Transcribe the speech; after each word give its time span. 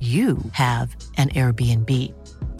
you 0.00 0.38
have 0.52 0.96
an 1.16 1.28
Airbnb. 1.30 1.88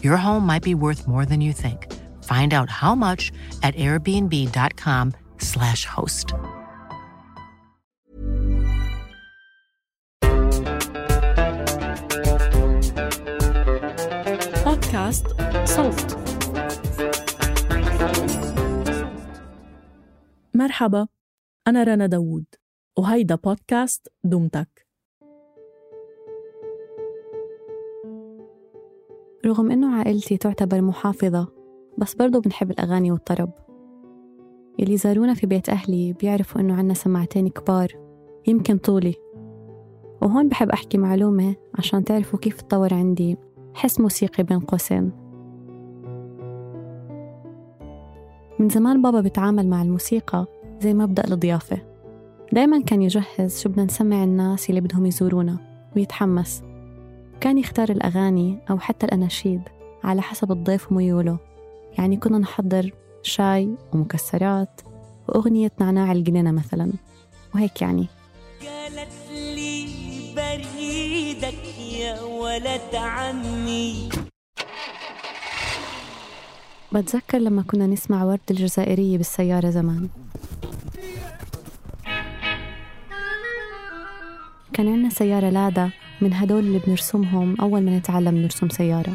Your 0.01 0.17
home 0.17 0.45
might 0.45 0.63
be 0.63 0.75
worth 0.75 1.07
more 1.07 1.25
than 1.25 1.41
you 1.41 1.51
think. 1.51 1.91
Find 2.23 2.53
out 2.53 2.69
how 2.69 2.95
much 2.95 3.33
at 3.63 3.75
airbnb.com/slash 3.75 5.85
host. 5.85 6.33
بودكاست 14.65 15.27
صوت 15.65 16.17
مرحبا 20.53 21.07
أنا 21.67 21.83
رنا 21.83 22.05
داوود 22.05 22.45
وهيدا 22.97 23.35
بودكاست 23.35 24.07
دمتك 24.23 24.86
رغم 29.46 29.70
إنه 29.70 29.94
عائلتي 29.94 30.36
تعتبر 30.36 30.80
محافظة 30.80 31.48
بس 31.98 32.14
برضو 32.14 32.40
بنحب 32.40 32.70
الأغاني 32.70 33.12
والطرب. 33.12 33.50
يلي 34.78 34.96
زارونا 34.96 35.34
في 35.34 35.46
بيت 35.46 35.68
أهلي 35.68 36.12
بيعرفوا 36.12 36.60
إنه 36.60 36.74
عنا 36.74 36.94
سماعتين 36.94 37.48
كبار 37.48 37.88
يمكن 38.46 38.78
طولي. 38.78 39.14
وهون 40.22 40.48
بحب 40.48 40.70
أحكي 40.70 40.98
معلومة 40.98 41.54
عشان 41.74 42.04
تعرفوا 42.04 42.38
كيف 42.38 42.60
تطور 42.60 42.94
عندي 42.94 43.36
حس 43.74 44.00
موسيقي 44.00 44.42
بين 44.42 44.60
قوسين. 44.60 45.12
من 48.58 48.68
زمان 48.68 49.02
بابا 49.02 49.20
بيتعامل 49.20 49.68
مع 49.68 49.82
الموسيقى 49.82 50.46
زي 50.80 50.94
مبدأ 50.94 51.24
الضيافة. 51.24 51.78
دايما 52.52 52.80
كان 52.80 53.02
يجهز 53.02 53.60
شو 53.60 53.68
بدنا 53.68 53.84
نسمع 53.84 54.24
الناس 54.24 54.70
اللي 54.70 54.80
بدهم 54.80 55.06
يزورونا 55.06 55.58
ويتحمس. 55.96 56.67
كان 57.40 57.58
يختار 57.58 57.90
الأغاني 57.90 58.58
أو 58.70 58.78
حتى 58.78 59.06
الأناشيد 59.06 59.62
على 60.04 60.22
حسب 60.22 60.52
الضيف 60.52 60.92
وميوله. 60.92 61.38
يعني 61.98 62.16
كنا 62.16 62.38
نحضر 62.38 62.90
شاي 63.22 63.74
ومكسرات 63.92 64.80
وأغنية 65.28 65.72
نعناع 65.80 66.12
الجنينة 66.12 66.52
مثلا. 66.52 66.92
وهيك 67.54 67.82
يعني. 67.82 68.06
قالت 68.60 69.30
لي 69.32 69.86
بريدك 70.36 71.78
يا 71.78 72.20
ولد 72.22 72.94
عمي. 72.94 74.08
بتذكر 76.92 77.38
لما 77.38 77.62
كنا 77.62 77.86
نسمع 77.86 78.24
ورد 78.24 78.40
الجزائرية 78.50 79.16
بالسيارة 79.16 79.70
زمان. 79.70 80.08
كان 84.72 84.88
عنا 84.88 85.10
سيارة 85.10 85.50
لادا 85.50 85.90
من 86.20 86.34
هدول 86.34 86.58
اللي 86.58 86.80
بنرسمهم 86.86 87.56
أول 87.60 87.82
ما 87.82 87.98
نتعلم 87.98 88.36
نرسم 88.36 88.68
سيارة. 88.68 89.12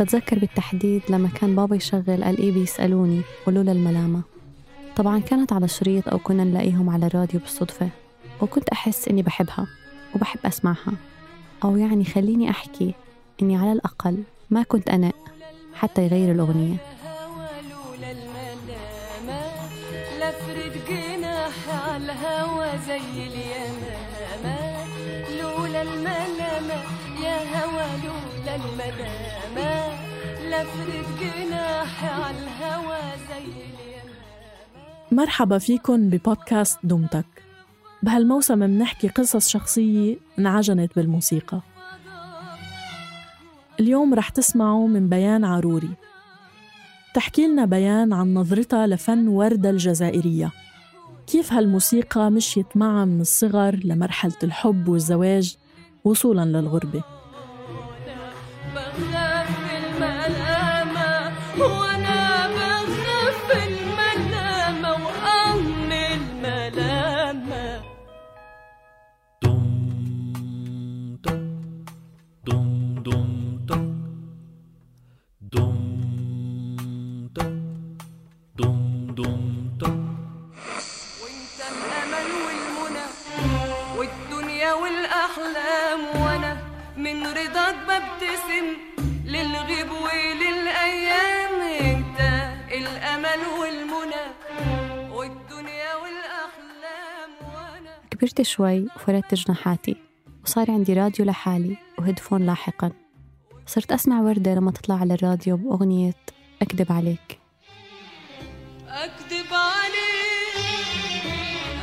بتذكر 0.00 0.38
بالتحديد 0.38 1.02
لما 1.08 1.28
كان 1.28 1.56
بابا 1.56 1.76
يشغل 1.76 2.24
قال 2.24 2.38
إيه 2.38 2.52
بيسألوني 2.52 3.20
ولولا 3.46 3.72
الملامة. 3.72 4.22
طبعا 4.96 5.18
كانت 5.18 5.52
على 5.52 5.68
شريط 5.68 6.08
أو 6.08 6.18
كنا 6.18 6.44
نلاقيهم 6.44 6.90
على 6.90 7.06
الراديو 7.06 7.40
بالصدفة 7.40 7.88
وكنت 8.42 8.68
أحس 8.68 9.08
إني 9.08 9.22
بحبها 9.22 9.66
وبحب 10.14 10.38
أسمعها. 10.44 10.92
أو 11.64 11.76
يعني 11.76 12.04
خليني 12.04 12.50
أحكي 12.50 12.94
إني 13.42 13.56
على 13.56 13.72
الأقل 13.72 14.22
ما 14.50 14.62
كنت 14.62 14.88
أنا 14.88 15.12
حتى 15.74 16.04
يغير 16.06 16.32
الأغنية. 16.32 16.76
لفرد 30.50 31.06
جناح 31.20 32.04
على 32.04 32.38
الهوى 32.38 32.98
زي 33.28 33.52
مرحبا 35.12 35.58
فيكن 35.58 36.10
ببودكاست 36.10 36.78
دمتك 36.82 37.26
بهالموسم 38.02 38.58
منحكي 38.58 39.08
قصص 39.08 39.48
شخصية 39.48 40.16
انعجنت 40.38 40.96
بالموسيقى. 40.96 41.60
اليوم 43.80 44.14
رح 44.14 44.28
تسمعوا 44.28 44.88
من 44.88 45.08
بيان 45.08 45.44
عروري. 45.44 45.90
تحكي 47.14 47.46
لنا 47.46 47.64
بيان 47.64 48.12
عن 48.12 48.34
نظرتها 48.34 48.86
لفن 48.86 49.28
وردة 49.28 49.70
الجزائرية. 49.70 50.52
كيف 51.26 51.52
هالموسيقى 51.52 52.30
مشيت 52.30 52.76
معها 52.76 53.04
من 53.04 53.20
الصغر 53.20 53.80
لمرحلة 53.84 54.38
الحب 54.42 54.88
والزواج 54.88 55.56
وصولا 56.04 56.44
للغربة؟ 56.44 57.15
وأنا 61.58 62.46
بخاف 62.48 63.50
الملامة 63.68 64.92
وأم 64.92 65.92
الملامة 65.92 67.82
وانت 72.48 73.06
كبرت 98.36 98.48
شوي 98.48 98.86
وفردت 98.96 99.34
جناحاتي 99.34 99.96
وصار 100.44 100.70
عندي 100.70 100.92
راديو 100.92 101.26
لحالي 101.26 101.76
وهيدفون 101.98 102.46
لاحقا. 102.46 102.92
صرت 103.66 103.92
أسمع 103.92 104.20
وردة 104.20 104.54
لما 104.54 104.70
تطلع 104.70 104.94
على 105.00 105.14
الراديو 105.14 105.56
بأغنية 105.56 106.14
أكذب 106.62 106.92
عليك. 106.92 107.38
اكذب 108.88 109.52
عليك 109.52 110.56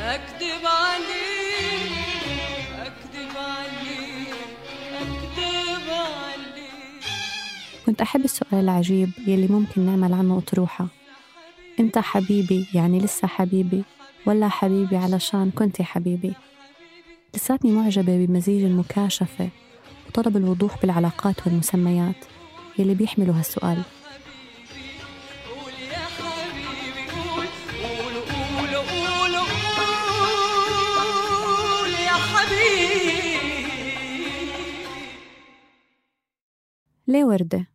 اكذب 0.02 0.66
عليك 0.66 1.92
عليك 3.36 3.36
عليك 3.36 4.34
كنت 7.86 8.00
أحب 8.00 8.24
السؤال 8.24 8.54
العجيب 8.54 9.10
يلي 9.26 9.46
ممكن 9.48 9.80
نعمل 9.80 10.12
عنه 10.12 10.38
أطروحة. 10.38 10.86
أنت 11.80 11.98
حبيبي 11.98 12.66
يعني 12.74 12.98
لسه 12.98 13.28
حبيبي. 13.28 13.84
ولا 14.26 14.48
حبيبي 14.48 14.96
علشان 14.96 15.50
كنت 15.50 15.82
حبيبي. 15.82 16.34
لساتني 17.34 17.70
معجبة 17.72 18.26
بمزيج 18.26 18.64
المكاشفة 18.64 19.48
وطلب 20.08 20.36
الوضوح 20.36 20.80
بالعلاقات 20.80 21.46
والمسميات 21.46 22.24
يلي 22.78 22.94
بيحملوا 22.94 23.34
هالسؤال. 23.34 23.82
ليه 37.06 37.24
وردة؟ 37.24 37.66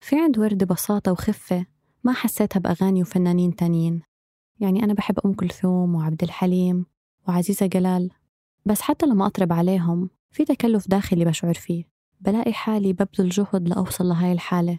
في 0.00 0.16
عند 0.16 0.38
وردة 0.38 0.66
بساطة 0.66 1.12
وخفة 1.12 1.66
ما 2.04 2.12
حسيتها 2.12 2.60
بأغاني 2.60 3.02
وفنانين 3.02 3.56
تانيين. 3.56 4.02
يعني 4.60 4.84
أنا 4.84 4.94
بحب 4.94 5.18
أم 5.24 5.32
كلثوم 5.32 5.94
وعبد 5.94 6.22
الحليم 6.22 6.86
وعزيزة 7.28 7.66
جلال 7.66 8.10
بس 8.66 8.80
حتى 8.80 9.06
لما 9.06 9.26
أطرب 9.26 9.52
عليهم 9.52 10.10
في 10.30 10.44
تكلف 10.44 10.88
داخلي 10.88 11.24
بشعر 11.24 11.54
فيه 11.54 11.84
بلاقي 12.20 12.52
حالي 12.52 12.92
ببذل 12.92 13.28
جهد 13.28 13.68
لأوصل 13.68 14.08
لهاي 14.08 14.32
الحالة 14.32 14.78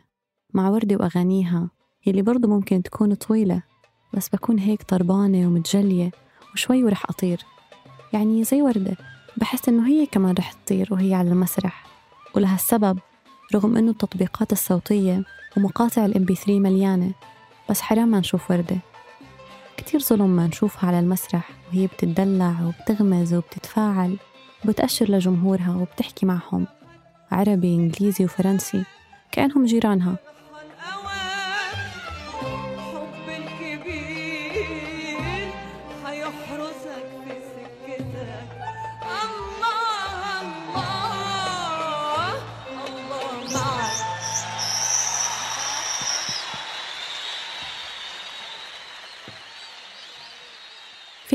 مع 0.54 0.70
وردة 0.70 0.96
وأغانيها 0.96 1.70
يلي 2.06 2.22
برضو 2.22 2.48
ممكن 2.48 2.84
تكون 2.84 3.14
طويلة 3.14 3.64
بس 4.14 4.30
بكون 4.30 4.60
هيك 4.60 4.84
طربانة 4.84 5.48
ومتجلية 5.48 6.12
وشوي 6.54 6.84
ورح 6.84 7.10
أطير. 7.10 7.46
يعني 8.14 8.44
زي 8.44 8.62
وردة 8.62 8.98
بحس 9.38 9.70
إنه 9.70 9.88
هي 9.88 10.06
كمان 10.06 10.36
رح 10.36 10.54
تطير 10.54 10.88
وهي 10.92 11.14
على 11.14 11.30
المسرح 11.30 11.88
ولهالسبب 12.36 13.00
رغم 13.56 13.78
إنه 13.78 13.92
التطبيقات 13.92 14.52
الصوتية 14.52 15.24
ومقاطع 15.58 16.06
الام 16.06 16.24
بي 16.26 16.36
3 16.36 16.60
مليانة 16.60 17.12
بس 17.70 17.82
حرام 17.82 18.08
ما 18.08 18.20
نشوف 18.20 18.52
وردة. 18.52 18.78
كتير 19.78 20.00
ظلم 20.00 20.30
ما 20.30 20.48
نشوفها 20.48 20.88
على 20.88 21.00
المسرح 21.00 21.50
وهي 21.70 21.88
بتدلع 21.88 22.56
وبتغمز 22.64 23.34
وبتتفاعل 23.34 24.18
وبتأشر 24.66 25.12
لجمهورها 25.12 25.76
وبتحكي 25.76 26.26
معهم 26.26 26.68
عربي 27.32 27.76
إنجليزي 27.76 28.26
وفرنسي 28.26 28.84
كأنهم 29.32 29.66
جيرانها. 29.66 30.16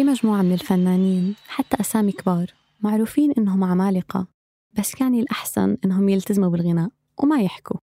في 0.02 0.08
مجموعة 0.08 0.42
من 0.42 0.52
الفنانين 0.52 1.34
حتى 1.46 1.80
أسامي 1.80 2.12
كبار 2.12 2.54
معروفين 2.80 3.32
إنهم 3.38 3.64
عمالقة 3.64 4.26
بس 4.78 5.00
يعني 5.00 5.20
الأحسن 5.20 5.76
إنهم 5.84 6.08
يلتزموا 6.08 6.48
بالغناء 6.48 6.90
وما 7.22 7.40
يحكوا. 7.42 7.76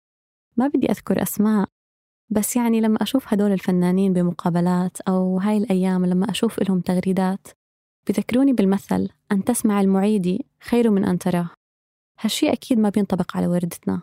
ما 0.57 0.67
بدي 0.67 0.91
أذكر 0.91 1.21
أسماء 1.21 1.67
بس 2.29 2.55
يعني 2.55 2.81
لما 2.81 3.03
أشوف 3.03 3.33
هدول 3.33 3.51
الفنانين 3.51 4.13
بمقابلات 4.13 5.01
أو 5.01 5.39
هاي 5.39 5.57
الأيام 5.57 6.05
لما 6.05 6.29
أشوف 6.29 6.61
لهم 6.61 6.79
تغريدات 6.79 7.47
بذكروني 8.07 8.53
بالمثل 8.53 9.09
أن 9.31 9.43
تسمع 9.43 9.81
المعيدي 9.81 10.45
خير 10.61 10.89
من 10.89 11.05
أن 11.05 11.19
تراه 11.19 11.49
هالشي 12.19 12.51
أكيد 12.51 12.79
ما 12.79 12.89
بينطبق 12.89 13.37
على 13.37 13.47
وردتنا. 13.47 14.01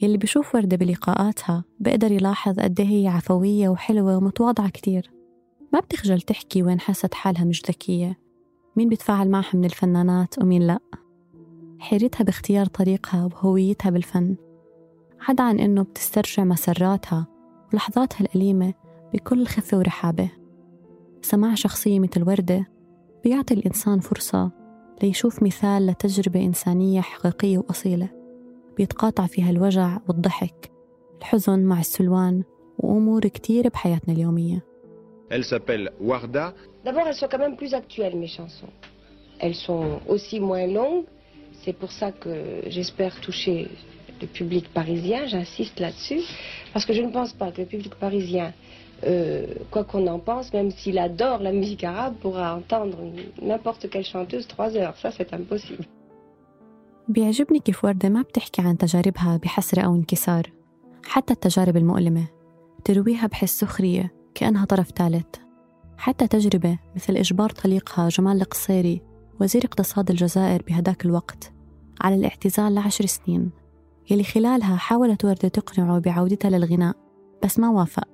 يلي 0.00 0.18
بيشوف 0.18 0.54
وردة 0.54 0.76
بلقاءاتها 0.76 1.64
بقدر 1.80 2.12
يلاحظ 2.12 2.60
قد 2.60 2.80
إيه 2.80 2.88
هي 2.88 3.08
عفوية 3.08 3.68
وحلوة 3.68 4.16
ومتواضعة 4.16 4.68
كتير. 4.68 5.10
ما 5.72 5.80
بتخجل 5.80 6.20
تحكي 6.20 6.62
وين 6.62 6.80
حست 6.80 7.14
حالها 7.14 7.44
مش 7.44 7.62
ذكية 7.68 8.18
مين 8.76 8.88
بيتفاعل 8.88 9.30
معها 9.30 9.50
من 9.54 9.64
الفنانات 9.64 10.38
ومين 10.42 10.62
لأ. 10.62 10.78
حيرتها 11.78 12.24
باختيار 12.24 12.66
طريقها 12.66 13.24
وهويتها 13.24 13.90
بالفن 13.90 14.36
عدا 15.28 15.42
عن 15.44 15.60
إنه 15.60 15.82
بتسترجع 15.82 16.44
مسراتها 16.44 17.26
ولحظاتها 17.72 18.20
الأليمة 18.20 18.74
بكل 19.14 19.46
خفة 19.46 19.78
ورحابة. 19.78 20.30
سماع 21.22 21.54
شخصية 21.54 22.00
مثل 22.00 22.22
وردة 22.22 22.66
بيعطي 23.24 23.54
الإنسان 23.54 24.00
فرصة 24.00 24.50
ليشوف 25.02 25.42
مثال 25.42 25.86
لتجربة 25.86 26.44
إنسانية 26.44 27.00
حقيقية 27.00 27.58
وأصيلة. 27.58 28.15
بيتقاطع 28.77 29.25
فيها 29.25 29.49
الوجع 29.49 29.97
والضحك 30.07 30.71
الحزن 31.19 31.59
مع 31.59 31.79
السلوان 31.79 32.43
وأمور 32.77 33.21
كتير 33.21 33.67
بحياتنا 33.67 34.13
اليومية 34.13 34.71
Elle 35.31 35.45
s'appelle 35.45 35.91
Warda. 36.01 36.53
D'abord, 36.83 37.07
elles 37.07 37.15
sont 37.15 37.29
quand 37.31 37.39
même 37.39 37.55
plus 37.55 37.73
actuelles, 37.73 38.17
mes 38.17 38.27
chansons. 38.27 38.73
Elles 39.39 39.55
sont 39.55 40.01
aussi 40.07 40.41
moins 40.41 40.67
longues. 40.67 41.05
C'est 41.63 41.77
pour 41.81 41.91
ça 41.91 42.11
que 42.11 42.33
j'espère 42.67 43.13
toucher 43.21 43.69
le 44.19 44.27
public 44.27 44.65
parisien. 44.73 45.25
J'insiste 45.25 45.79
là-dessus. 45.79 46.23
Parce 46.73 46.85
que 46.85 46.91
je 46.91 47.01
ne 47.01 47.11
pense 47.11 47.31
pas 47.31 47.49
que 47.51 47.61
le 47.61 47.67
public 47.67 47.95
parisien, 47.95 48.53
euh, 49.05 49.45
quoi 49.71 49.85
qu'on 49.85 50.05
en 50.07 50.19
pense, 50.19 50.51
même 50.51 50.71
s'il 50.71 50.97
adore 50.99 51.39
la 51.39 51.53
musique 51.53 51.83
arabe, 51.85 52.15
pourra 52.21 52.55
entendre 52.55 52.97
n'importe 53.41 53.89
quelle 53.89 54.03
chanteuse 54.03 54.45
trois 54.47 54.75
heures. 54.75 54.97
Ça, 54.97 55.11
c'est 55.11 55.33
impossible. 55.33 55.85
بيعجبني 57.08 57.58
كيف 57.58 57.84
وردة 57.84 58.08
ما 58.08 58.22
بتحكي 58.22 58.62
عن 58.62 58.78
تجاربها 58.78 59.36
بحسرة 59.36 59.82
أو 59.82 59.94
انكسار 59.94 60.52
حتى 61.04 61.32
التجارب 61.32 61.76
المؤلمة 61.76 62.28
ترويها 62.84 63.26
بحس 63.26 63.60
سخرية 63.60 64.12
كأنها 64.34 64.64
طرف 64.64 64.90
ثالث. 64.90 65.26
حتى 65.98 66.28
تجربة 66.28 66.78
مثل 66.96 67.16
إجبار 67.16 67.50
طليقها 67.50 68.08
جمال 68.08 68.36
القصيري 68.36 69.02
وزير 69.40 69.64
اقتصاد 69.64 70.10
الجزائر 70.10 70.62
بهداك 70.62 71.04
الوقت 71.04 71.52
على 72.00 72.14
الاعتزال 72.14 72.74
لعشر 72.74 73.06
سنين 73.06 73.50
يلي 74.10 74.24
خلالها 74.24 74.76
حاولت 74.76 75.24
وردة 75.24 75.48
تقنعه 75.48 75.98
بعودتها 75.98 76.50
للغناء 76.50 76.96
بس 77.44 77.58
ما 77.58 77.68
وافق 77.68 78.08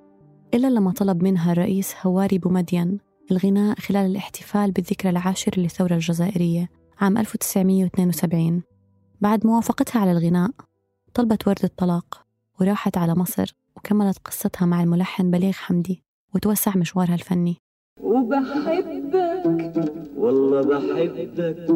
إلا 0.53 0.67
لما 0.67 0.91
طلب 0.91 1.23
منها 1.23 1.51
الرئيس 1.51 1.93
هواري 2.03 2.37
بومدين 2.37 2.97
الغناء 3.31 3.79
خلال 3.79 4.05
الاحتفال 4.05 4.71
بالذكرى 4.71 5.09
العاشر 5.09 5.51
للثورة 5.57 5.93
الجزائرية 5.93 6.69
عام 6.99 7.17
1972 7.17 8.63
بعد 9.23 9.47
موافقتها 9.47 9.99
على 10.01 10.11
الغناء 10.11 10.51
طلبت 11.13 11.47
وردة 11.47 11.63
الطلاق 11.63 12.25
وراحت 12.59 12.97
على 12.97 13.15
مصر 13.15 13.55
وكملت 13.75 14.17
قصتها 14.25 14.65
مع 14.65 14.83
الملحن 14.83 15.31
بليغ 15.31 15.51
حمدي 15.51 16.03
وتوسع 16.35 16.71
مشوارها 16.77 17.13
الفني. 17.13 17.55
وبحبك 18.01 19.73
والله 20.17 20.61
بحبك 20.61 21.69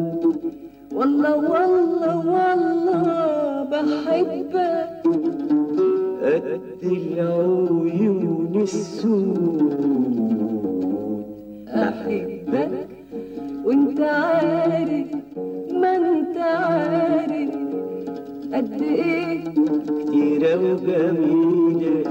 والله 0.92 1.36
والله 1.36 2.16
والله 2.16 3.64
بحبك. 3.70 5.02
قد 6.22 6.60
العيون 6.82 8.54
السود 8.62 9.60
أحبك 11.68 12.88
وأنت 13.64 14.00
عارف 14.00 14.77
قد 18.58 18.82
إيه؟ 18.82 19.44
كتيرة 19.44 20.56
وجميلة 20.56 22.02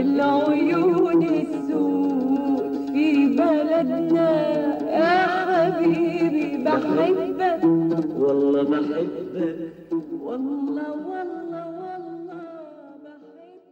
العيون 0.00 1.22
السود 1.22 2.86
في 2.92 3.26
بلدنا. 3.26 4.30
يا 4.98 5.26
حبيبي 5.44 6.64
بحبك. 6.64 7.64
والله 8.16 8.62
بحبك. 8.62 9.72
والله 10.20 10.90
والله 10.92 11.66
والله 11.66 12.40
بحبك. 13.04 13.64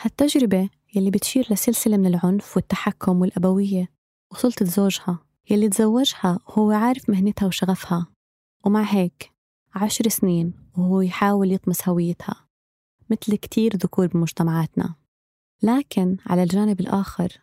هالتجربة 0.00 0.68
يلي 0.94 1.10
بتشير 1.10 1.46
لسلسلة 1.50 1.96
من 1.96 2.06
العنف 2.06 2.56
والتحكم 2.56 3.20
والأبوية 3.20 3.88
وسلطة 4.32 4.64
زوجها 4.64 5.18
يلي 5.50 5.68
تزوجها 5.68 6.38
وهو 6.48 6.70
عارف 6.70 7.10
مهنتها 7.10 7.46
وشغفها. 7.46 8.06
ومع 8.66 8.82
هيك 8.82 9.30
عشر 9.74 10.08
سنين 10.08 10.63
وهو 10.78 11.00
يحاول 11.00 11.52
يطمس 11.52 11.88
هويتها 11.88 12.46
مثل 13.10 13.36
كتير 13.36 13.76
ذكور 13.76 14.06
بمجتمعاتنا. 14.06 14.94
لكن 15.62 16.16
على 16.26 16.42
الجانب 16.42 16.80
الآخر 16.80 17.40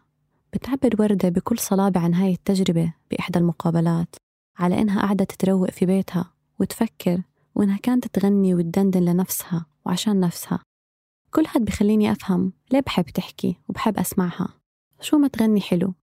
بتعبر 0.53 0.95
وردة 0.99 1.29
بكل 1.29 1.59
صلابة 1.59 1.99
عن 1.99 2.13
هاي 2.13 2.33
التجربة 2.33 2.93
بإحدى 3.11 3.39
المقابلات 3.39 4.15
على 4.57 4.81
إنها 4.81 5.01
قعدت 5.01 5.31
تروق 5.31 5.71
في 5.71 5.85
بيتها 5.85 6.33
وتفكر 6.59 7.21
وإنها 7.55 7.77
كانت 7.77 8.07
تغني 8.07 8.55
وتدندن 8.55 9.05
لنفسها 9.05 9.65
وعشان 9.85 10.19
نفسها. 10.19 10.59
كل 11.31 11.45
هاد 11.55 11.65
بخليني 11.65 12.11
أفهم 12.11 12.53
ليه 12.71 12.79
بحب 12.79 13.05
تحكي 13.05 13.57
وبحب 13.69 13.97
أسمعها؟ 13.99 14.47
شو 15.01 15.17
ما 15.17 15.27
تغني 15.27 15.61
حلو؟ 15.61 15.93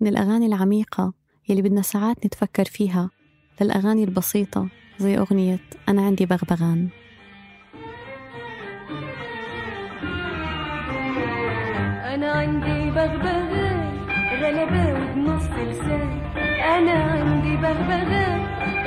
من 0.00 0.08
الأغاني 0.08 0.46
العميقة 0.46 1.12
يلي 1.48 1.62
بدنا 1.62 1.82
ساعات 1.82 2.26
نتفكر 2.26 2.64
فيها 2.64 3.10
للأغاني 3.60 4.04
البسيطة 4.04 4.68
زي 4.98 5.18
أغنية 5.18 5.58
أنا 5.88 6.06
عندي 6.06 6.26
بغبغان. 6.26 6.88
أنا 12.14 12.32
عندي 12.32 12.90
بغبغان 12.90 13.98
غلباوي 14.42 15.14
بنص 15.14 15.44
لسان. 15.44 16.20
أنا 16.76 16.92
عندي 16.92 17.56
بغبغان 17.56 18.40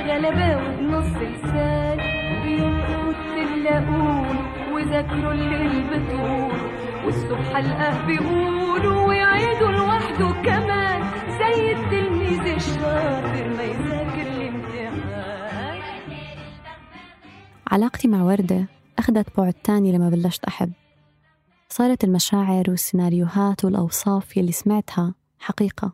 غلباوي 0.08 0.76
بنص 0.78 1.16
لسان. 1.16 1.98
بيرقص 2.44 3.52
اللاقون 3.54 4.38
وذاكروا 4.74 5.34
الليل 5.34 5.84
بطول 5.90 6.60
والصبح 7.06 7.58
القاه 7.58 8.06
بيقولوا 8.06 9.08
ويعيدوا 9.08 9.72
لوحده 9.72 10.32
كمان. 10.44 11.02
زي 11.40 11.72
التلميذ 11.72 12.46
الشاطر 12.56 13.48
ما 13.58 13.64
يذاكر 13.64 14.11
علاقتي 17.72 18.08
مع 18.08 18.24
وردة 18.24 18.68
أخذت 19.00 19.28
بعد 19.38 19.54
تاني 19.54 19.92
لما 19.92 20.10
بلشت 20.10 20.46
أحب. 20.46 20.72
صارت 21.70 22.04
المشاعر 22.04 22.64
والسيناريوهات 22.70 23.66
والأوصاف 23.66 24.38
يلي 24.38 24.52
سمعتها 24.52 25.14
حقيقة. 25.40 25.92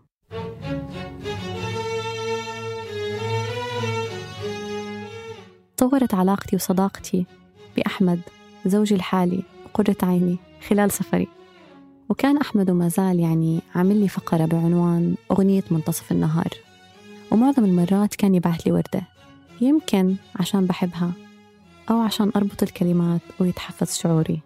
طورت 5.78 6.14
علاقتي 6.14 6.56
وصداقتي 6.56 7.26
بأحمد 7.76 8.20
زوجي 8.66 8.96
الحالي 8.96 9.44
وقرة 9.66 9.98
عيني 10.04 10.38
خلال 10.68 10.92
سفري. 10.92 11.28
وكان 12.10 12.38
أحمد 12.38 12.70
وما 12.70 12.88
زال 12.88 13.20
يعني 13.20 13.62
عامل 13.76 13.96
لي 13.96 14.08
فقرة 14.08 14.46
بعنوان 14.46 15.16
أغنية 15.32 15.64
منتصف 15.72 16.12
النهار. 16.12 16.50
ومعظم 17.32 17.66
المرات 17.66 18.16
كان 18.16 18.36
يبعث 18.36 18.62
لي 18.62 18.72
وردة 18.72 19.02
يمكن 19.62 20.16
عشان 20.36 20.66
بحبها. 20.66 21.27
أو 21.90 22.00
عشان 22.02 22.32
أربط 22.36 22.64
الكلمات 22.64 23.22
ويتحفز 23.40 23.98
شعوري. 23.98 24.42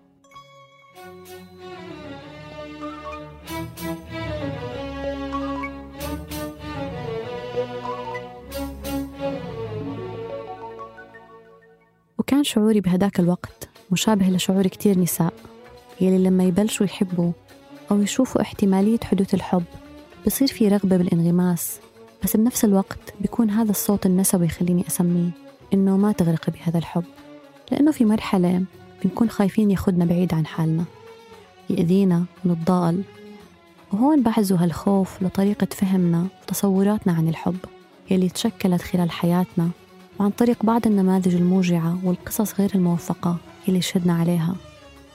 وكان 12.20 12.44
شعوري 12.44 12.82
بهداك 12.82 13.20
الوقت 13.20 13.70
مشابه 13.92 14.26
لشعور 14.26 14.68
كتير 14.68 15.00
نساء 15.00 15.34
يلي 16.02 16.18
لما 16.18 16.44
يبلشوا 16.44 16.86
يحبوا 16.86 17.32
أو 17.92 18.02
يشوفوا 18.02 18.42
احتمالية 18.42 19.00
حدوث 19.04 19.34
الحب 19.34 19.64
بصير 20.26 20.48
في 20.48 20.68
رغبة 20.68 20.98
بالانغماس. 20.98 21.80
بس 22.24 22.38
بنفس 22.38 22.66
الوقت 22.66 23.14
بيكون 23.22 23.50
هذا 23.50 23.72
الصوت 23.72 24.06
النسوي 24.06 24.46
يخليني 24.46 24.88
أسميه 24.88 25.30
إنه 25.74 25.98
ما 25.98 26.12
تغرقي 26.12 26.52
بهذا 26.52 26.78
الحب. 26.78 27.04
لأنه 27.72 27.92
في 27.92 28.06
مرحلة 28.06 28.64
بنكون 29.04 29.30
خايفين 29.30 29.72
ياخدنا 29.72 30.06
بعيد 30.06 30.34
عن 30.34 30.46
حالنا 30.46 30.84
يأذينا 31.70 32.26
ونتضال 32.46 33.04
وهون 33.94 34.24
بعزوا 34.24 34.58
هالخوف 34.58 35.24
لطريقة 35.24 35.68
فهمنا 35.72 36.28
وتصوراتنا 36.42 37.14
عن 37.14 37.28
الحب 37.28 37.58
يلي 38.12 38.30
تشكلت 38.30 38.82
خلال 38.82 39.12
حياتنا 39.12 39.70
وعن 40.20 40.30
طريق 40.30 40.66
بعض 40.66 40.88
النماذج 40.88 41.36
الموجعة 41.36 41.98
والقصص 42.04 42.60
غير 42.60 42.72
الموفقة 42.76 43.38
يلي 43.68 43.82
شدنا 43.82 44.14
عليها. 44.14 44.56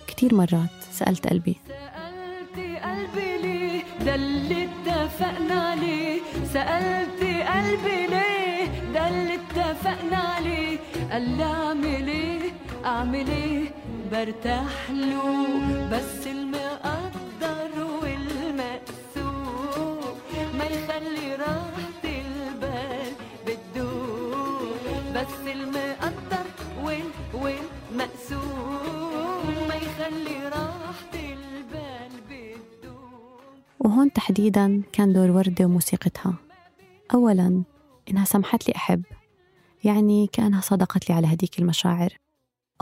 كتير 0.06 0.34
مرات 0.34 0.70
سألت 0.92 1.26
قلبي. 1.26 1.56
سألت 1.68 2.82
قلبي 2.84 3.42
ليه؟ 3.42 3.82
ده 4.04 4.14
اللي 4.14 4.64
اتفقنا 4.64 5.54
عليه 5.54 6.20
سألت 6.52 7.20
قلبي 7.22 8.06
ليه؟ 8.06 8.25
ده 8.96 9.08
اللي 9.08 9.34
اتفقنا 9.34 10.16
عليه. 10.16 10.78
قال 11.12 11.36
لي 11.36 11.44
اعمل 11.44 12.08
إيه؟ 12.08 12.40
اعمل 12.84 13.28
إيه؟ 13.28 13.64
برتاح 14.12 14.90
له. 14.90 15.46
بس 15.92 16.26
المقدر 16.26 17.70
والمقسوم 18.02 20.00
ما 20.58 20.64
يخلي 20.64 21.34
راحة 21.34 22.04
البال 22.04 23.12
بتدوم 23.46 24.72
بس 25.14 25.34
المقدر 25.56 26.46
وال 26.84 27.02
والمقسوم 27.34 29.44
ما 29.68 29.74
يخلي 29.74 30.48
راحة 30.48 31.12
البال 31.14 32.10
بتدوم 32.30 33.40
وهون 33.80 34.12
تحديدا 34.12 34.82
كان 34.92 35.12
دور 35.12 35.30
وردة 35.30 35.64
وموسيقتها. 35.64 36.34
أولا 37.14 37.62
إنها 38.10 38.24
سمحت 38.24 38.68
لي 38.68 38.74
أحب 38.76 39.04
يعني 39.84 40.26
كأنها 40.32 40.60
صدقت 40.60 41.08
لي 41.08 41.14
على 41.14 41.26
هديك 41.26 41.58
المشاعر 41.58 42.10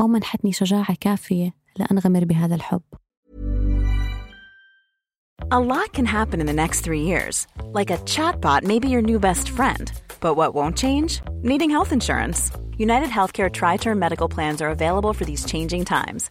أو 0.01 0.07
منحتني 0.07 0.53
شجاعة 0.53 0.97
كافية 1.01 1.55
لأنغمر 1.77 2.25
بهذا 2.25 2.55
الحب 2.55 2.83
A 5.53 5.61
lot 5.61 5.93
can 5.93 6.07
happen 6.07 6.41
in 6.41 6.47
the 6.47 6.53
next 6.53 6.81
three 6.81 7.03
years. 7.03 7.47
Like 7.79 7.91
a 7.91 7.99
chatbot 7.99 8.63
may 8.63 8.79
be 8.79 8.89
your 8.89 9.03
new 9.03 9.19
best 9.19 9.51
friend. 9.51 9.93
But 10.21 10.35
what 10.35 10.55
won't 10.55 10.77
change? 10.77 11.21
Needing 11.43 11.71
health 11.71 11.93
insurance. 11.93 12.51
United 12.79 13.11
Healthcare 13.11 13.53
Tri 13.53 13.77
Term 13.77 13.99
Medical 13.99 14.29
Plans 14.29 14.63
are 14.63 14.71
available 14.71 15.13
for 15.13 15.25
these 15.25 15.45
changing 15.45 15.85
times. 15.85 16.31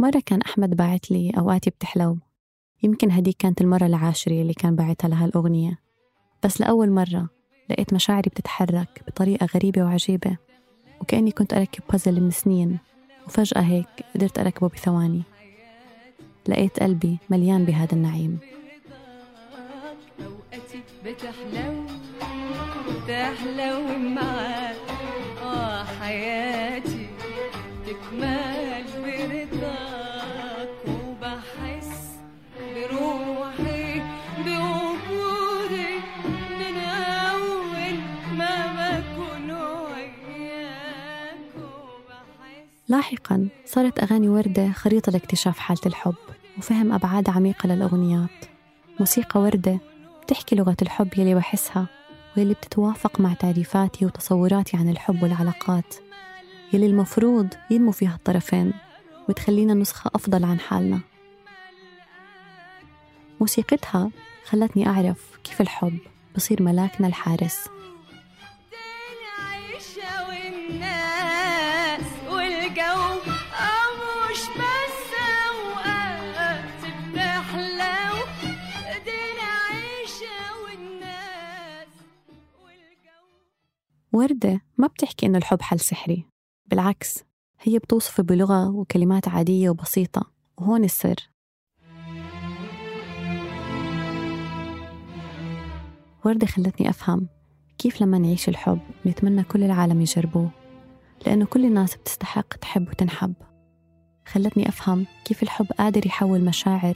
مرة 0.00 0.22
كان 0.26 0.40
أحمد 0.42 0.76
باعت 0.76 1.10
لي 1.10 1.32
أوقاتي 1.38 1.70
بتحلو 1.70 2.18
يمكن 2.82 3.10
هديك 3.10 3.36
كانت 3.36 3.60
المرة 3.60 3.86
العاشرة 3.86 4.32
اللي 4.32 4.54
كان 4.54 4.76
باعتها 4.76 5.08
لها 5.08 5.26
الأغنية. 5.26 5.78
بس 6.44 6.60
لأول 6.60 6.90
مرة 6.90 7.28
لقيت 7.70 7.94
مشاعري 7.94 8.30
بتتحرك 8.30 9.02
بطريقة 9.06 9.46
غريبة 9.54 9.82
وعجيبة 9.82 10.36
وكأني 11.00 11.30
كنت 11.30 11.54
أركب 11.54 11.82
بازل 11.90 12.20
من 12.20 12.30
سنين 12.30 12.78
وفجأة 13.26 13.60
هيك 13.60 13.86
قدرت 14.14 14.38
أركبه 14.38 14.68
بثواني. 14.68 15.22
لقيت 16.48 16.80
قلبي 16.82 17.18
مليان 17.30 17.64
بهذا 17.64 17.92
النعيم. 17.92 18.38
بتحلو 21.04 21.84
بتحلو 22.88 23.98
معاك 23.98 24.76
آه 25.42 25.84
حياتي 25.84 27.06
تكمل 27.86 28.70
برضاك 29.04 29.19
لاحقا 42.90 43.48
صارت 43.64 44.02
أغاني 44.02 44.28
وردة 44.28 44.72
خريطة 44.72 45.12
لاكتشاف 45.12 45.58
حالة 45.58 45.80
الحب 45.86 46.14
وفهم 46.58 46.92
أبعاد 46.92 47.30
عميقة 47.30 47.66
للأغنيات. 47.66 48.44
موسيقى 49.00 49.40
وردة 49.40 49.78
بتحكي 50.22 50.56
لغة 50.56 50.76
الحب 50.82 51.08
يلي 51.18 51.34
بحسها 51.34 51.86
واللي 52.36 52.54
بتتوافق 52.54 53.20
مع 53.20 53.34
تعريفاتي 53.34 54.06
وتصوراتي 54.06 54.76
عن 54.76 54.88
الحب 54.88 55.22
والعلاقات 55.22 55.94
يلي 56.72 56.86
المفروض 56.86 57.48
ينمو 57.70 57.90
فيها 57.92 58.14
الطرفين 58.14 58.72
وتخلينا 59.28 59.74
نسخة 59.74 60.10
أفضل 60.14 60.44
عن 60.44 60.60
حالنا. 60.60 61.00
موسيقتها 63.40 64.10
خلتني 64.44 64.86
أعرف 64.88 65.38
كيف 65.44 65.60
الحب 65.60 65.98
بصير 66.36 66.62
ملاكنا 66.62 67.06
الحارس. 67.06 67.68
وردة 84.30 84.60
ما 84.78 84.86
بتحكي 84.86 85.26
إنه 85.26 85.38
الحب 85.38 85.62
حل 85.62 85.80
سحري. 85.80 86.24
بالعكس 86.66 87.24
هي 87.60 87.78
بتوصفه 87.78 88.22
بلغة 88.22 88.68
وكلمات 88.68 89.28
عادية 89.28 89.70
وبسيطة. 89.70 90.30
وهون 90.58 90.84
السر. 90.84 91.30
وردة 96.24 96.46
خلتني 96.46 96.90
أفهم 96.90 97.28
كيف 97.78 98.02
لما 98.02 98.18
نعيش 98.18 98.48
الحب 98.48 98.80
نتمنى 99.06 99.42
كل 99.42 99.62
العالم 99.62 100.00
يجربوه 100.00 100.50
لأنه 101.26 101.44
كل 101.44 101.64
الناس 101.64 101.96
بتستحق 101.96 102.54
تحب 102.56 102.88
وتنحب. 102.88 103.34
خلتني 104.26 104.68
أفهم 104.68 105.06
كيف 105.24 105.42
الحب 105.42 105.66
قادر 105.78 106.06
يحول 106.06 106.40
مشاعر 106.44 106.94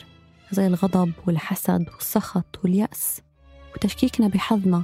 زي 0.50 0.66
الغضب 0.66 1.12
والحسد 1.26 1.88
والسخط 1.94 2.60
واليأس 2.64 3.20
وتشكيكنا 3.74 4.28
بحظنا 4.28 4.82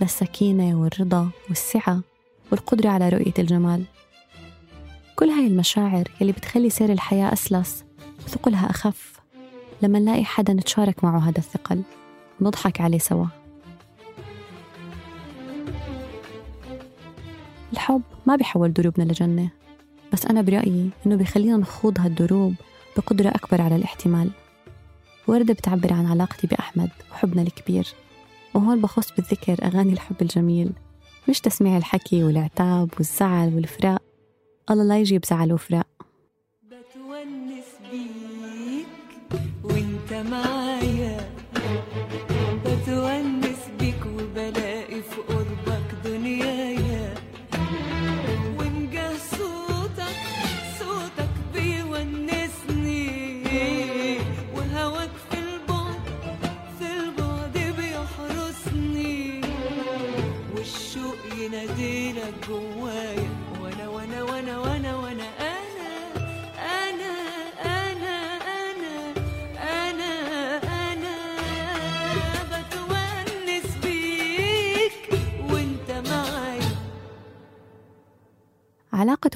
للسكينة 0.00 0.80
والرضا 0.80 1.28
والسعة 1.48 2.00
والقدرة 2.52 2.88
على 2.88 3.08
رؤية 3.08 3.34
الجمال. 3.38 3.84
كل 5.16 5.28
هاي 5.28 5.46
المشاعر 5.46 6.08
يلي 6.20 6.32
بتخلي 6.32 6.70
سير 6.70 6.92
الحياة 6.92 7.32
أسلس 7.32 7.84
وثقلها 8.26 8.70
أخف 8.70 9.20
لما 9.82 9.98
نلاقي 9.98 10.24
حدا 10.24 10.52
نتشارك 10.52 11.04
معه 11.04 11.18
هذا 11.18 11.38
الثقل. 11.38 11.82
ونضحك 12.40 12.80
عليه 12.80 12.98
سوا. 12.98 13.26
الحب 17.72 18.02
ما 18.26 18.36
بيحول 18.36 18.72
دروبنا 18.72 19.04
لجنة 19.04 19.50
بس 20.12 20.26
أنا 20.26 20.42
برأيي 20.42 20.90
إنه 21.06 21.16
بيخلينا 21.16 21.56
نخوض 21.56 22.00
هالدروب 22.00 22.54
بقدرة 22.96 23.28
أكبر 23.28 23.60
على 23.60 23.76
الاحتمال. 23.76 24.30
وردة 25.26 25.54
بتعبر 25.54 25.92
عن 25.92 26.06
علاقتي 26.06 26.46
بأحمد 26.46 26.90
وحبنا 27.12 27.42
الكبير. 27.42 27.86
وهون 28.54 28.80
بخص 28.80 29.12
بالذكر 29.12 29.64
أغاني 29.64 29.92
الحب 29.92 30.22
الجميل 30.22 30.72
مش 31.28 31.40
تسميع 31.40 31.76
الحكي 31.76 32.24
والعتاب 32.24 32.90
والزعل 32.96 33.54
والفراق. 33.54 34.02
الله 34.70 34.84
لا 34.84 34.98
يجيب 34.98 35.24
زعل 35.24 35.52
وفراق. 35.52 35.86
بتونس 36.62 37.70
بيك 37.90 38.86
وانت 39.64 40.12
معايا. 40.30 41.13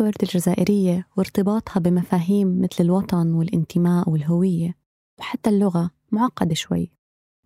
ورد 0.09 0.23
الجزائرية 0.23 1.07
وارتباطها 1.17 1.81
بمفاهيم 1.81 2.61
مثل 2.61 2.85
الوطن 2.85 3.33
والانتماء 3.33 4.11
والهوية 4.11 4.75
وحتى 5.19 5.51
اللغة 5.51 5.91
معقدة 6.13 6.55
شوي. 6.55 6.91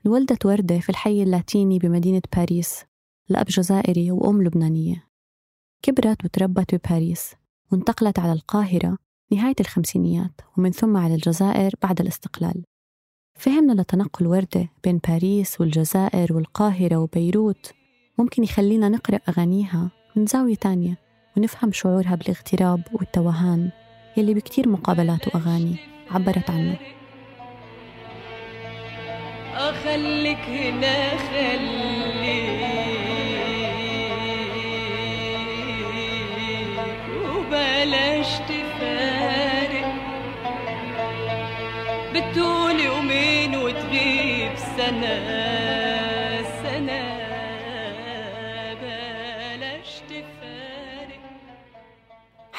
انولدت 0.07 0.47
وردة 0.47 0.79
في 0.79 0.91
الحي 0.91 1.23
اللاتيني 1.23 1.79
بمدينة 1.79 2.23
باريس 2.37 2.85
لأب 3.29 3.47
جزائري 3.47 4.11
وأم 4.11 4.43
لبنانية. 4.43 5.09
كبرت 5.83 6.25
وتربت 6.25 6.75
بباريس 6.75 7.35
وانتقلت 7.73 8.19
على 8.19 8.33
القاهرة 8.33 8.99
نهاية 9.33 9.57
الخمسينيات 9.61 10.41
ومن 10.59 10.71
ثم 10.71 10.97
على 10.97 11.15
الجزائر 11.15 11.75
بعد 11.83 12.01
الاستقلال. 12.01 12.65
فهمنا 13.39 13.83
لتنقل 13.83 14.27
وردة 14.27 14.69
بين 14.85 14.99
باريس 15.09 15.61
والجزائر 15.61 16.33
والقاهرة 16.33 16.97
وبيروت 16.97 17.73
ممكن 18.19 18.43
يخلينا 18.45 18.89
نقرأ 18.89 19.19
أغانيها 19.29 19.91
من 20.17 20.27
زاوية 20.27 20.55
تانية. 20.55 21.02
ونفهم 21.37 21.73
شعورها 21.73 22.15
بالاغتراب 22.15 22.81
والتوهان 22.93 23.71
يلي 24.17 24.35
بكتير 24.35 24.69
مقابلات 24.69 25.35
وأغاني 25.35 25.77
عبرت 26.11 26.51
عنه. 26.51 26.77
أخليك 29.55 30.39
هنا 30.39 31.17
خليك. 31.17 32.63
وبلاش 37.37 38.29
تفارق. 38.39 39.93
بتقول 42.15 42.81
يومين 42.81 43.57
وتغيب 43.57 44.53
سنة. 44.57 45.52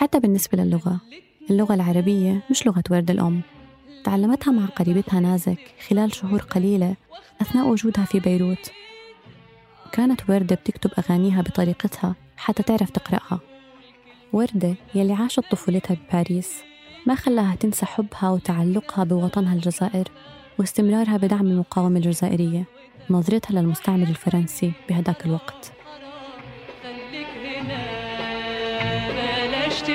حتى 0.03 0.19
بالنسبة 0.19 0.63
للغة. 0.63 0.99
اللغة 1.49 1.73
العربية 1.73 2.43
مش 2.51 2.67
لغة 2.67 2.83
ورد 2.91 3.11
الأم. 3.11 3.41
تعلمتها 4.03 4.51
مع 4.51 4.65
قريبتها 4.65 5.19
نازك 5.19 5.59
خلال 5.89 6.15
شهور 6.15 6.39
قليلة 6.39 6.95
أثناء 7.41 7.67
وجودها 7.67 8.05
في 8.05 8.19
بيروت. 8.19 8.71
كانت 9.91 10.29
وردة 10.29 10.55
بتكتب 10.55 10.91
أغانيها 10.97 11.41
بطريقتها 11.41 12.15
حتى 12.37 12.63
تعرف 12.63 12.89
تقرأها. 12.89 13.39
وردة 14.33 14.75
يلي 14.95 15.13
عاشت 15.13 15.43
طفولتها 15.51 15.97
بباريس. 16.09 16.63
ما 17.07 17.15
خلاها 17.15 17.55
تنسى 17.55 17.85
حبها 17.85 18.29
وتعلقها 18.29 19.03
بوطنها 19.03 19.53
الجزائر 19.53 20.07
واستمرارها 20.59 21.17
بدعم 21.17 21.47
المقاومة 21.47 21.97
الجزائرية 21.97 22.63
نظرتها 23.09 23.61
للمستعمر 23.61 24.07
الفرنسي 24.07 24.71
بهداك 24.89 25.25
الوقت. 25.25 25.71
من 29.83 29.89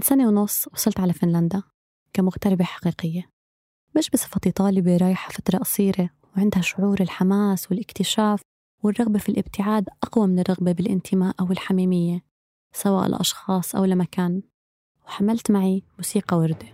سنة 0.00 0.28
ونص 0.28 0.68
وصلت 0.72 1.00
على 1.00 1.12
فنلندا 1.12 1.62
كمغتربة 2.12 2.64
حقيقية. 2.64 3.30
مش 3.96 4.10
بصفتي 4.10 4.50
طالبة 4.50 4.96
رايحة 4.96 5.30
فترة 5.30 5.58
قصيرة 5.58 6.10
وعندها 6.36 6.62
شعور 6.62 7.00
الحماس 7.00 7.70
والاكتشاف 7.70 8.40
والرغبة 8.82 9.18
في 9.18 9.28
الابتعاد 9.28 9.88
أقوى 10.02 10.26
من 10.26 10.38
الرغبة 10.38 10.72
بالانتماء 10.72 11.34
أو 11.40 11.52
الحميمية. 11.52 12.31
سواء 12.72 13.08
لأشخاص 13.08 13.74
أو 13.74 13.84
لمكان 13.84 14.42
وحملت 15.06 15.50
معي 15.50 15.82
موسيقى 15.98 16.36
وردة. 16.36 16.66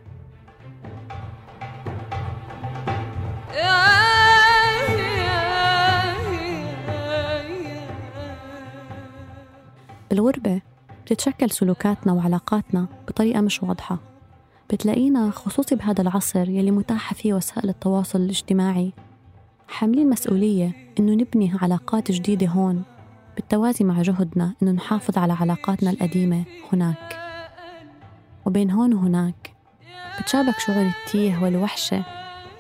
بالغربة 10.11 10.61
بتتشكل 11.05 11.51
سلوكاتنا 11.51 12.13
وعلاقاتنا 12.13 12.87
بطريقة 13.09 13.41
مش 13.41 13.63
واضحة. 13.63 13.99
بتلاقينا 14.73 15.31
خصوصي 15.31 15.75
بهذا 15.75 16.03
العصر 16.03 16.49
يلي 16.49 16.71
متاحة 16.71 17.15
فيه 17.15 17.35
وسائل 17.35 17.69
التواصل 17.69 18.21
الاجتماعي 18.21 18.93
حاملين 19.69 20.11
مسؤولية 20.11 20.73
إنه 20.99 21.13
نبني 21.13 21.53
علاقات 21.63 22.13
جديدة 22.13 22.47
هون. 22.47 22.83
بالتوازي 23.39 23.85
مع 23.85 24.03
جهدنا 24.03 24.55
إنه 24.63 24.71
نحافظ 24.71 25.19
على 25.19 25.33
علاقاتنا 25.33 25.91
القديمة 25.91 26.45
هناك. 26.73 27.17
وبين 28.47 28.71
هون 28.71 28.95
وهناك 28.95 29.55
بتشابك 30.21 30.59
شعور 30.59 30.87
التيه 30.87 31.43
والوحشة 31.43 32.05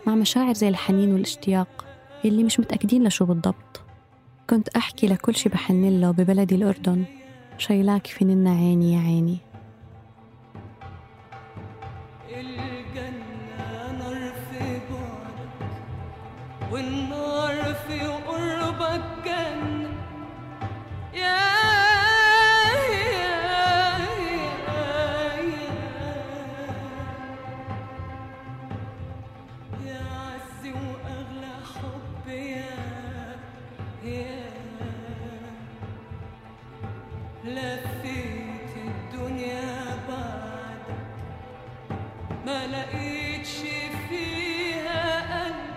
مع 0.06 0.14
مشاعر 0.14 0.54
زي 0.54 0.68
الحنين 0.68 1.12
والاشتياق 1.12 1.84
يلي 2.24 2.44
مش 2.44 2.60
متأكدين 2.60 3.06
لشو 3.06 3.24
بالضبط. 3.24 3.80
كنت 4.50 4.68
أحكي 4.68 5.06
لكل 5.06 5.34
شي 5.34 5.48
بحن 5.48 6.00
له 6.00 6.10
ببلدي 6.10 6.54
الأردن. 6.54 7.04
شايلاك 7.58 8.06
في 8.06 8.24
عيني 8.46 8.94
يا 8.94 9.00
عيني. 9.00 9.38
عزي 30.68 30.72
وأغلى 30.72 31.54
حب 31.74 32.28
يا 32.28 32.76
يا. 34.04 34.48
لفيت 37.44 38.74
الدنيا 38.76 39.96
بعدك 40.08 40.98
ما 42.46 42.66
لقيتش 42.66 43.56
فيها 44.08 45.44
قلب. 45.44 45.68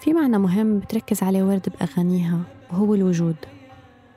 في 0.00 0.12
معنى 0.12 0.38
مهم 0.38 0.78
بتركز 0.78 1.22
عليه 1.22 1.42
ورد 1.42 1.68
بأغانيها 1.68 2.40
وهو 2.70 2.94
الوجود. 2.94 3.36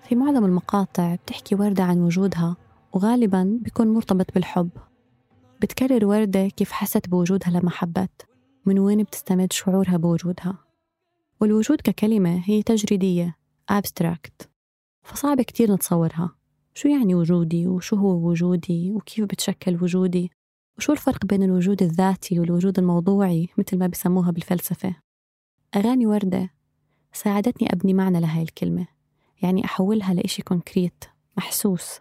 في 0.07 0.15
معظم 0.15 0.45
المقاطع 0.45 1.15
بتحكي 1.15 1.55
وردة 1.55 1.83
عن 1.83 2.01
وجودها 2.01 2.55
وغالبا 2.93 3.59
بيكون 3.61 3.87
مرتبط 3.87 4.33
بالحب. 4.33 4.69
بتكرر 5.61 6.05
وردة 6.05 6.47
كيف 6.47 6.71
حست 6.71 7.09
بوجودها 7.09 7.49
لما 7.49 7.69
حبت 7.69 8.27
من 8.65 8.79
وين 8.79 9.03
بتستمد 9.03 9.53
شعورها 9.53 9.97
بوجودها. 9.97 10.57
والوجود 11.41 11.81
ككلمة 11.81 12.41
هي 12.45 12.63
تجريدية 12.63 13.37
abstract. 13.71 14.47
فصعب 15.03 15.41
كتير 15.41 15.73
نتصورها. 15.73 16.35
شو 16.73 16.87
يعني 16.89 17.15
وجودي؟ 17.15 17.67
وشو 17.67 17.95
هو 17.95 18.29
وجودي؟ 18.29 18.91
وكيف 18.91 19.25
بتشكل 19.25 19.83
وجودي؟ 19.83 20.31
وشو 20.77 20.93
الفرق 20.93 21.25
بين 21.25 21.43
الوجود 21.43 21.81
الذاتي 21.83 22.39
والوجود 22.39 22.79
الموضوعي 22.79 23.49
مثل 23.57 23.77
ما 23.77 23.87
بسموها 23.87 24.31
بالفلسفة؟ 24.31 24.95
أغاني 25.75 26.05
وردة 26.05 26.49
ساعدتني 27.13 27.73
أبني 27.73 27.93
معنى 27.93 28.19
لهاي 28.19 28.43
الكلمة. 28.43 28.96
يعني 29.41 29.65
أحولها 29.65 30.13
لإشي 30.13 30.41
كونكريت 30.41 31.03
محسوس. 31.37 31.99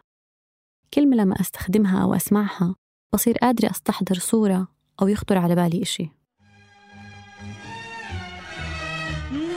كلمة 0.95 1.17
لما 1.17 1.41
أستخدمها 1.41 2.03
أو 2.03 2.15
أسمعها 2.15 2.75
بصير 3.15 3.39
قادرة 3.39 3.71
أستحضر 3.71 4.15
صورة 4.19 4.69
أو 5.03 5.09
يخطر 5.09 5.39
على 5.39 5.55
بالي 5.55 5.83
إشي. 5.83 6.09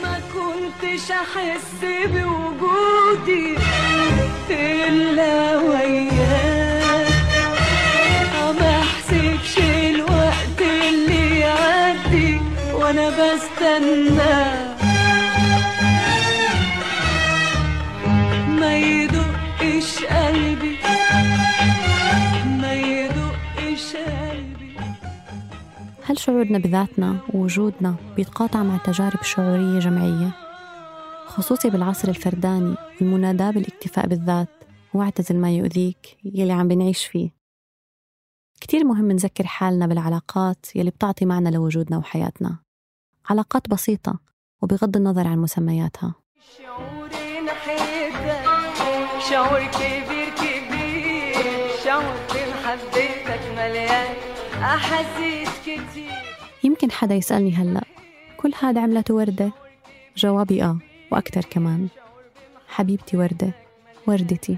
ما 0.02 0.20
كنتش 0.34 1.10
أحس 1.10 1.84
بوجودي 1.84 3.56
إلا 4.50 5.58
وياك. 5.58 7.10
ما 8.60 8.78
احسبش 8.80 9.58
الوقت 9.58 10.60
اللي 10.60 11.38
يعدي 11.38 12.40
وأنا 12.74 13.10
بستنى 13.10 14.59
هل 26.10 26.18
شعورنا 26.18 26.58
بذاتنا 26.58 27.20
ووجودنا 27.34 27.94
بيتقاطع 28.16 28.62
مع 28.62 28.76
تجارب 28.76 29.22
شعورية 29.22 29.78
جمعية؟ 29.78 30.30
خصوصي 31.26 31.70
بالعصر 31.70 32.08
الفرداني 32.08 32.74
والمناداة 33.00 33.50
بالاكتفاء 33.50 34.06
بالذات 34.06 34.48
واعتزل 34.94 35.36
ما 35.36 35.50
يؤذيك 35.50 36.18
يلي 36.24 36.52
عم 36.52 36.68
بنعيش 36.68 37.06
فيه. 37.06 37.30
كتير 38.60 38.84
مهم 38.84 39.12
نذكر 39.12 39.46
حالنا 39.46 39.86
بالعلاقات 39.86 40.66
يلي 40.76 40.90
بتعطي 40.90 41.24
معنى 41.24 41.50
لوجودنا 41.50 41.98
وحياتنا. 41.98 42.58
علاقات 43.30 43.68
بسيطة 43.68 44.18
وبغض 44.62 44.96
النظر 44.96 45.26
عن 45.26 45.38
مسمياتها. 45.38 46.14
شعور 49.30 49.66
كبير 49.66 50.28
كبير 50.30 51.44
شعور 51.84 52.14
مليان. 53.56 54.14
أحاسيس 54.62 55.48
كتير. 55.66 55.99
حدا 57.10 57.18
يسألني 57.18 57.54
هلأ 57.54 57.82
كل 58.36 58.52
هذا 58.60 58.80
عملته 58.80 59.14
وردة؟ 59.14 59.52
جوابي 60.16 60.62
آه 60.64 60.78
وأكتر 61.10 61.40
كمان. 61.40 61.88
حبيبتي 62.68 63.16
وردة 63.16 63.52
وردتي. 64.06 64.56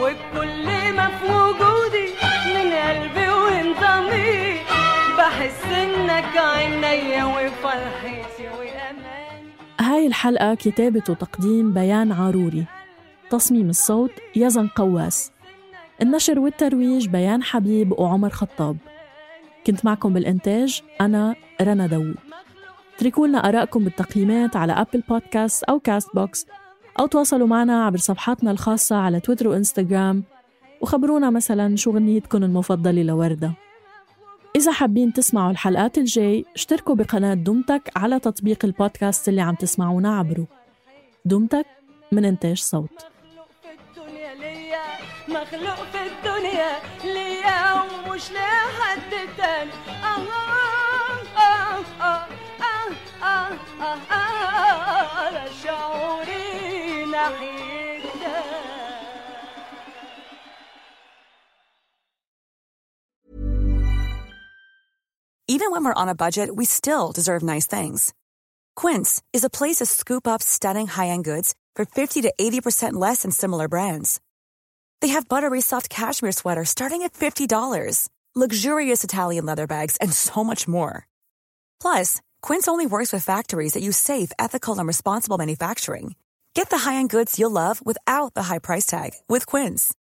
وبكل 0.00 0.66
ما 0.96 1.08
في 1.08 1.24
وجودي 1.24 2.08
من 2.46 2.72
قلبي 2.72 3.28
وانت 3.28 3.78
ضميري 3.80 4.60
بحس 5.18 5.64
إنك 5.64 6.36
عينيا 6.36 7.24
وفرحتي 7.24 8.48
واماني 8.48 9.48
هاي 9.80 10.06
الحلقة 10.06 10.54
كتابة 10.54 11.02
وتقديم 11.08 11.74
بيان 11.74 12.12
عاروري. 12.12 12.64
تصميم 13.30 13.70
الصوت 13.70 14.12
يزن 14.36 14.66
قواس. 14.66 15.32
النشر 16.02 16.38
والترويج 16.38 17.08
بيان 17.08 17.42
حبيب 17.42 17.92
وعمر 17.92 18.30
خطاب. 18.30 18.76
كنت 19.66 19.84
معكم 19.84 20.12
بالإنتاج 20.12 20.82
أنا 21.00 21.34
رنا 21.62 21.86
داوود. 21.86 22.16
اتركوا 22.96 23.26
لنا 23.26 23.48
آرائكم 23.48 23.84
بالتقييمات 23.84 24.56
على 24.56 24.72
Apple 24.72 25.02
Podcast 25.08 25.64
أو 25.64 25.78
Castbox 25.78 26.46
أو 27.00 27.06
تواصلوا 27.06 27.46
معنا 27.46 27.86
عبر 27.86 27.98
صفحاتنا 27.98 28.50
الخاصة 28.50 28.96
على 28.96 29.20
تويتر 29.20 29.48
وإنستغرام 29.48 30.24
وخبرونا 30.80 31.30
مثلا 31.30 31.76
شو 31.76 31.90
غنيتكم 31.90 32.44
المفضلة 32.44 33.02
لوردة. 33.02 33.52
إذا 34.56 34.72
حابين 34.72 35.12
تسمعوا 35.12 35.50
الحلقات 35.50 35.98
الجاي 35.98 36.44
اشتركوا 36.54 36.94
بقناة 36.94 37.34
دمتك 37.34 37.90
على 37.96 38.18
تطبيق 38.18 38.64
البودكاست 38.64 39.28
اللي 39.28 39.40
عم 39.40 39.54
تسمعونا 39.54 40.18
عبره. 40.18 40.46
دمتك 41.24 41.66
من 42.12 42.24
إنتاج 42.24 42.56
صوت. 42.56 43.11
مخلوق 45.31 45.83
في 45.91 46.07
الدنيا 46.07 46.79
ليا 47.03 47.81
ومش 47.81 48.31
لحد 48.31 49.11
تاني 49.37 49.71
آه 50.03 50.27
آه 51.37 51.83
آه 52.01 52.25
آه 52.61 52.91
آه 53.23 53.51
آه 53.81 53.97
آه 54.11 55.17
على 55.17 55.45
شعوري 55.63 57.05
ناحيتك 57.05 57.67
Even 65.49 65.71
when 65.71 65.83
we're 65.85 66.01
on 66.01 66.09
a 66.09 66.15
budget, 66.15 66.55
we 66.55 66.65
still 66.65 67.11
deserve 67.13 67.41
nice 67.41 67.65
things. 67.65 68.13
Quince 68.75 69.21
is 69.33 69.43
a 69.45 69.49
place 69.49 69.77
to 69.77 69.85
scoop 69.85 70.27
up 70.27 70.41
stunning 70.41 70.87
high-end 70.87 71.23
goods 71.23 71.55
for 71.75 71.85
50 71.85 72.21
to 72.23 72.33
80% 72.39 72.93
less 72.93 73.21
than 73.21 73.31
similar 73.31 73.67
brands. 73.67 74.19
They 75.02 75.08
have 75.08 75.28
buttery 75.28 75.60
soft 75.60 75.90
cashmere 75.90 76.32
sweaters 76.32 76.70
starting 76.70 77.02
at 77.02 77.12
$50, 77.12 78.08
luxurious 78.36 79.02
Italian 79.04 79.44
leather 79.44 79.66
bags, 79.66 79.96
and 80.00 80.12
so 80.12 80.44
much 80.44 80.68
more. 80.68 81.08
Plus, 81.80 82.20
Quince 82.40 82.68
only 82.68 82.86
works 82.86 83.12
with 83.12 83.24
factories 83.24 83.72
that 83.72 83.82
use 83.82 83.96
safe, 83.96 84.32
ethical, 84.38 84.78
and 84.78 84.86
responsible 84.86 85.38
manufacturing. 85.38 86.14
Get 86.54 86.70
the 86.70 86.78
high-end 86.78 87.10
goods 87.10 87.38
you'll 87.38 87.50
love 87.50 87.84
without 87.84 88.34
the 88.34 88.44
high 88.44 88.60
price 88.60 88.86
tag 88.86 89.10
with 89.28 89.44
Quince. 89.44 89.92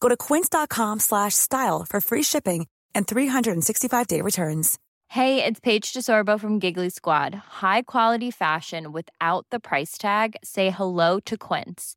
Go 0.00 0.08
to 0.08 0.16
quince.com 0.16 0.98
slash 0.98 1.34
style 1.34 1.86
for 1.88 2.00
free 2.00 2.24
shipping 2.24 2.66
and 2.92 3.06
365-day 3.06 4.20
returns. 4.20 4.78
Hey, 5.08 5.44
it's 5.44 5.60
Paige 5.60 5.92
DeSorbo 5.92 6.40
from 6.40 6.58
Giggly 6.58 6.90
Squad. 6.90 7.34
High 7.62 7.82
quality 7.82 8.30
fashion 8.32 8.90
without 8.90 9.46
the 9.50 9.60
price 9.60 9.98
tag. 9.98 10.36
Say 10.42 10.70
hello 10.70 11.20
to 11.26 11.36
Quince. 11.36 11.96